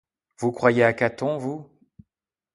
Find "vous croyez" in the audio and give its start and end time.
0.39-0.83